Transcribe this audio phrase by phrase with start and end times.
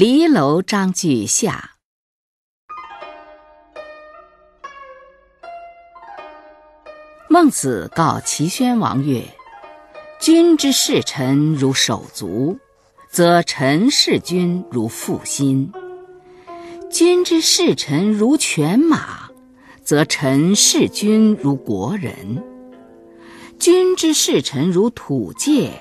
[0.00, 1.72] 离楼章句下。
[7.28, 9.24] 孟子告齐宣王曰
[10.22, 12.56] ：“君之视臣如手足，
[13.10, 15.72] 则臣视君如父心；
[16.88, 19.28] 君之视臣如犬马，
[19.82, 22.40] 则臣视君如国人；
[23.58, 25.72] 君之视臣如土芥，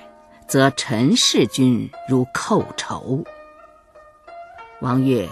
[0.47, 3.23] 则臣视君如寇仇。”
[4.82, 5.30] 王曰：“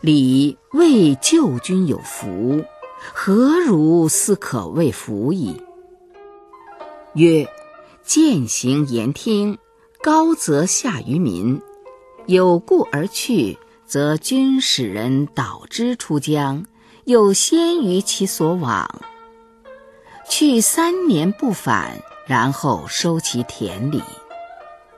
[0.00, 2.64] 礼为救君有福。”
[3.12, 5.62] 何如斯可谓福矣？
[7.14, 7.46] 曰：
[8.02, 9.58] 践行言听，
[10.02, 11.60] 高则下于民；
[12.26, 16.64] 有故而去，则君使人导之出疆，
[17.04, 18.88] 又先于其所往。
[20.28, 24.02] 去三年不返，然后收其田里，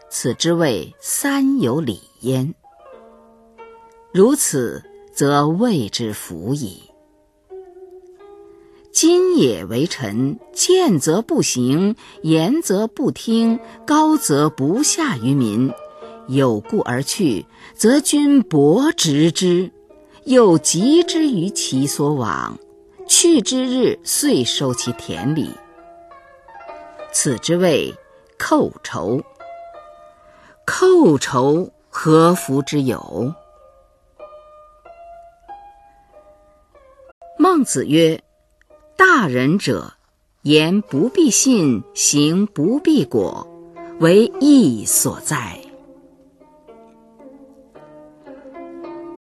[0.08, 2.54] 此之谓三有礼焉。
[4.10, 6.82] 如此，则谓之福矣。
[8.90, 15.70] 今也为臣，见则不行，言则不听，高则不下于民。
[16.26, 19.70] 有故而去，则君伯执之，
[20.24, 22.58] 又及之于其所往。
[23.06, 25.50] 去之日，遂收其田里。
[27.12, 27.94] 此之谓
[28.38, 29.22] 寇仇。
[30.66, 33.32] 寇仇，何福之有？
[37.68, 38.18] 子曰。
[38.96, 39.92] 大人者，
[40.40, 43.46] 言不必信，行不必果，
[44.00, 45.60] 为义所在。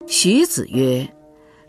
[0.05, 1.15] 徐子曰：“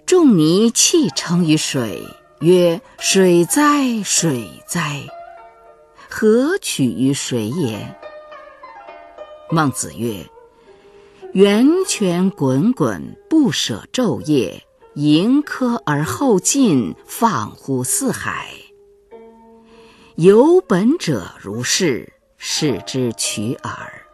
[0.04, 2.02] 仲尼弃称于水，
[2.40, 5.06] 曰：‘水哉，水哉！
[6.10, 7.96] 何取于水也？’”
[9.48, 10.26] 孟子曰
[11.34, 14.60] ：“源泉滚滚，不舍昼夜。”
[14.94, 18.48] 盈科而后进，放乎四海。
[20.14, 24.06] 有本者如是，是之取耳。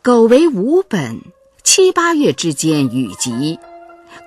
[0.00, 1.22] 苟为无本，
[1.64, 3.58] 七八月之间雨急，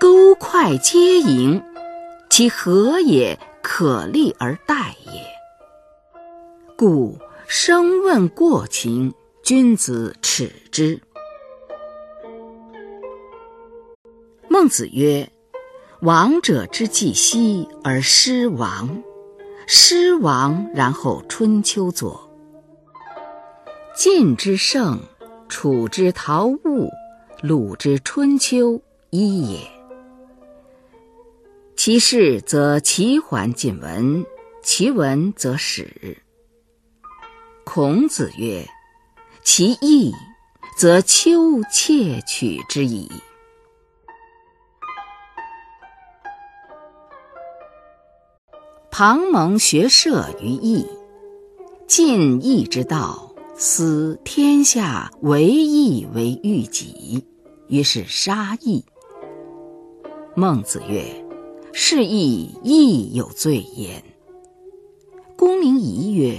[0.01, 1.63] 沟快皆盈，
[2.29, 5.21] 其何也可立而待也？
[6.75, 7.17] 故
[7.47, 10.99] 生问过情，君子耻之。
[14.59, 15.29] 孟子曰
[16.01, 19.03] ：“王者之既息而失亡，
[19.67, 22.27] 失亡然后春秋作。
[23.95, 24.99] 晋之盛，
[25.47, 26.89] 楚之陶物，
[27.43, 28.81] 鲁之春秋，
[29.11, 29.59] 一也。
[31.75, 34.25] 其事则齐桓晋文，
[34.63, 36.17] 其文则始。
[37.63, 38.67] 孔子曰
[39.45, 40.11] ：‘其义，
[40.75, 43.07] 则丘窃取之矣。’”
[48.99, 50.87] 庞蒙学射于义，
[51.85, 57.23] 尽义之道，思天下唯义为欲己，
[57.67, 58.83] 于是杀义。
[60.33, 61.03] 孟子曰
[61.73, 64.03] ：“是义，亦有罪焉。”
[65.37, 66.35] 公明仪曰：“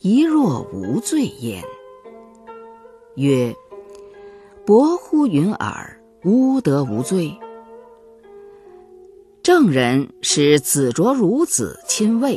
[0.00, 1.62] 仪若无罪焉。”
[3.16, 3.54] 曰
[4.64, 7.36] ：“薄乎云尔，吾得无罪？”
[9.46, 12.36] 郑人使子卓孺子亲魏，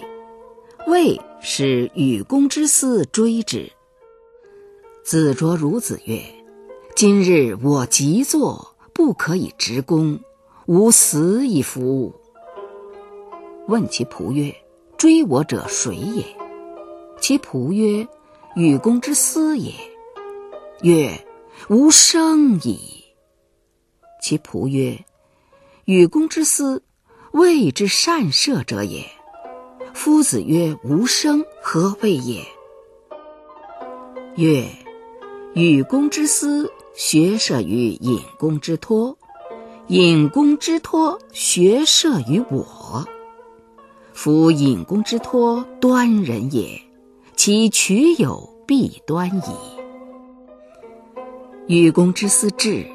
[0.86, 3.68] 魏使与公之私追之。
[5.03, 6.22] 子卓孺子曰
[6.96, 10.19] ：“今日我即坐，不可以执公，
[10.68, 12.14] 吾死以服。”
[13.68, 14.56] 问其仆曰
[14.96, 16.24] ：“追我者谁也？”
[17.19, 18.08] 其仆曰
[18.56, 19.74] ：“与公之私也。”
[20.84, 21.25] 曰
[21.69, 23.03] ：“吾生矣。”
[24.22, 25.03] 其仆曰
[25.86, 26.84] ：“与公之私。”
[27.31, 29.06] 谓之善射者也。
[29.94, 32.41] 夫子曰：“无生，何谓也？”
[34.38, 34.66] 曰
[35.53, 39.18] ：“与公之私，学射于隐公之托；
[39.88, 43.06] 隐公之托，学射于我。
[44.13, 46.81] 夫隐公之托，端人也，
[47.36, 49.54] 其取有必端矣。
[51.68, 52.86] 与公之私至，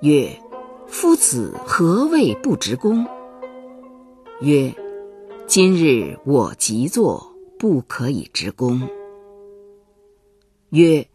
[0.00, 0.40] 曰
[0.86, 3.06] ：‘夫子何谓不执公？’”
[4.40, 4.74] 曰：
[5.46, 8.86] 今日我即作，不可以执公。
[10.68, 11.08] 曰：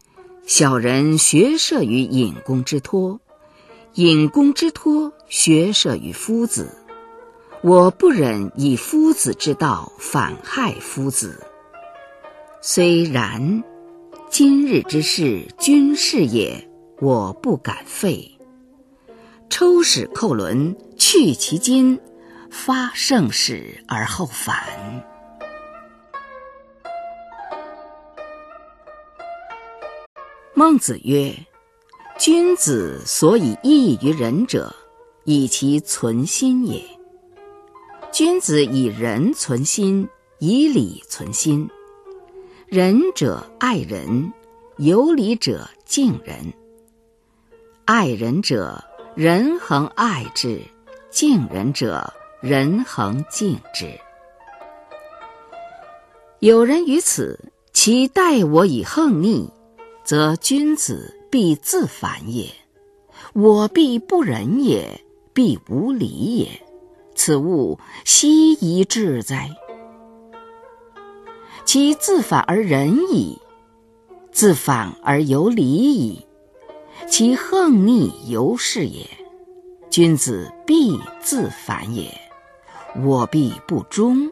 [0.44, 3.20] 小人学射于隐公之托，
[3.94, 6.70] 隐公之托学射于夫子。
[7.62, 11.46] 我不忍以夫子之道反害夫子。
[12.60, 13.62] 虽然，
[14.30, 16.68] 今日之事，君事也，
[17.00, 18.36] 我不敢废。
[19.48, 22.00] 抽矢扣轮，去其筋，
[22.52, 25.02] 发盛始而后返。
[30.52, 31.34] 孟子曰
[32.20, 34.76] ：“君子所以异于仁者，
[35.24, 36.84] 以其存心也。
[38.12, 40.06] 君子以仁存心，
[40.38, 41.70] 以礼存心。
[42.66, 44.30] 仁者爱人，
[44.76, 46.52] 有礼者敬人。
[47.86, 48.84] 爱人者，
[49.16, 50.58] 人恒爱之；
[51.10, 52.12] 敬人者，
[52.42, 53.98] 人恒敬之。
[56.40, 59.50] 有人于此，其待我以横逆。”
[60.04, 62.52] 则君子必自反也，
[63.34, 65.00] 我必不仁也，
[65.32, 66.60] 必无礼也。
[67.14, 69.48] 此物奚宜至哉？
[71.64, 73.38] 其自反而仁矣，
[74.32, 76.26] 自反而有礼矣。
[77.08, 79.08] 其横逆由是也。
[79.88, 82.10] 君子必自反也，
[83.00, 84.30] 我必不忠。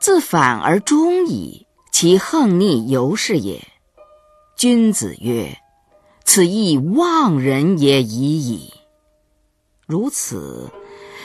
[0.00, 1.66] 自反而忠矣。
[1.92, 3.60] 其横逆由是也。
[4.56, 5.58] 君子曰
[6.24, 8.72] ：“此亦忘人也已矣。”
[9.86, 10.70] 如此，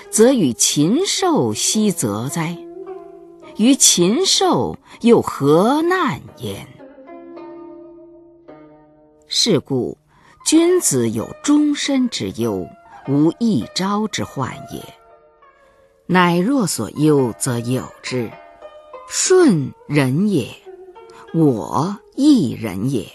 [0.10, 2.58] 则与禽兽奚则哉？
[3.56, 6.68] 于禽兽又何难焉？
[9.28, 9.98] 是故，
[10.46, 12.68] 君子有终身之忧，
[13.08, 14.84] 无一朝之患也。
[16.08, 18.32] 乃若所忧，则有之。
[19.10, 20.48] 舜人也，
[21.34, 23.08] 我亦人也。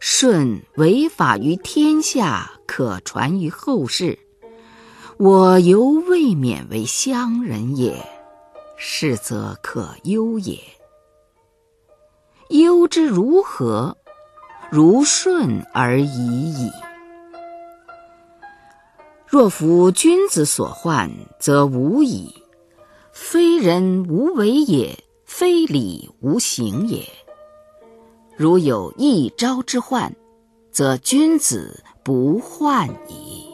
[0.00, 4.18] 舜为法于天下，可传于后世。
[5.18, 7.94] 我犹未免为乡人也，
[8.76, 10.58] 是则可忧也。
[12.48, 13.96] 忧之如何？
[14.70, 16.70] 如舜而已矣。
[19.32, 22.34] 若夫君子所患，则无矣。
[23.12, 27.08] 非人无为也，非礼无行也。
[28.36, 30.14] 如有一朝之患，
[30.70, 33.46] 则君子不患矣。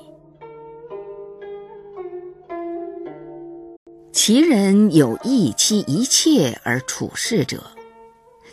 [4.10, 7.62] 其人有一妻一妾而处事者，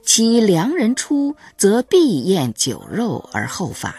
[0.04, 3.96] 其良人出，则必宴酒肉而后返。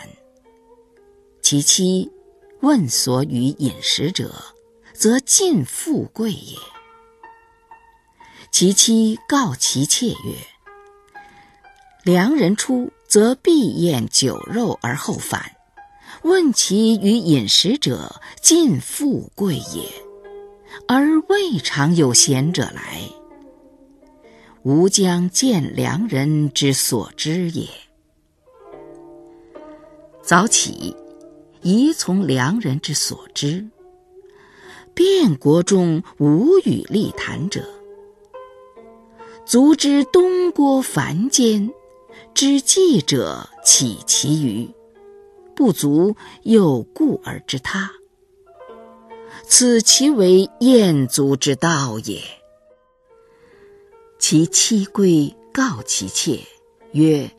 [1.43, 2.13] 其妻
[2.61, 4.33] 问所与饮食者，
[4.93, 6.57] 则尽富贵也。
[8.51, 10.35] 其妻告其妾曰
[12.03, 15.53] ：“良人出，则必宴酒肉而后返。
[16.23, 19.89] 问其与饮食者，尽富贵也，
[20.89, 23.03] 而未尝有贤者来。
[24.63, 27.69] 吾将见良人之所知也。
[30.23, 30.97] 早起，
[31.67, 33.67] 宜从良人之所知。
[34.95, 37.69] 辩国中无与立谈者。”
[39.45, 41.73] 足知东郭凡间，
[42.35, 44.71] 知计者岂其余？
[45.55, 47.91] 不足又故而知他，
[49.45, 52.21] 此其为燕足之道也。
[54.19, 56.41] 其妻归告其妾
[56.93, 57.31] 曰：“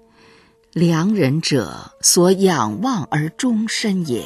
[0.78, 4.24] 良人者，所仰望而终身也。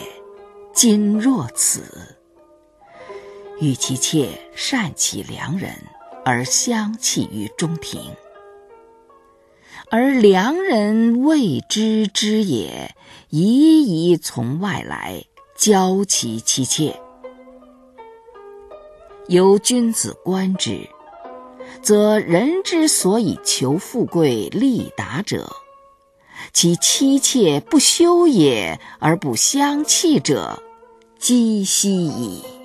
[0.74, 2.18] 今若此，
[3.62, 5.74] 与其妾善其良人。”
[6.24, 8.00] 而相弃于中庭，
[9.90, 12.94] 而良人未知之也，
[13.30, 15.24] 宜宜从外来
[15.56, 17.02] 教其妻妾。
[19.30, 20.88] 由君子观之，
[21.82, 25.52] 则人之所以求富贵利达者，
[26.54, 30.62] 其妻妾不修也而不相弃者，
[31.20, 32.61] 几希矣。